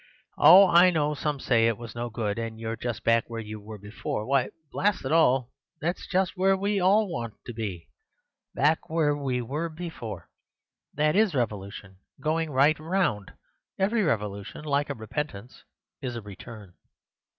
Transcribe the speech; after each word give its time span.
Oh! 0.39 0.67
I 0.67 0.89
know 0.89 1.13
some 1.13 1.39
say 1.39 1.67
it 1.67 1.77
was 1.77 1.93
no 1.93 2.09
good, 2.09 2.39
and 2.39 2.59
you're 2.59 2.75
just 2.75 3.03
back 3.03 3.29
where 3.29 3.39
you 3.39 3.59
were 3.61 3.77
before. 3.77 4.25
Why, 4.25 4.49
blast 4.71 5.05
it 5.05 5.11
all, 5.11 5.51
that's 5.79 6.07
just 6.07 6.35
where 6.35 6.57
we 6.57 6.79
all 6.79 7.07
want 7.07 7.35
to 7.45 7.53
be—back 7.53 8.89
where 8.89 9.15
we 9.15 9.43
were 9.43 9.69
before! 9.69 10.27
That 10.95 11.15
is 11.15 11.35
revolution—going 11.35 12.49
right 12.49 12.79
round! 12.79 13.33
Every 13.77 14.01
revolution, 14.01 14.65
like 14.65 14.89
a 14.89 14.95
repentance, 14.95 15.65
is 16.01 16.15
a 16.15 16.21
return. 16.23 16.73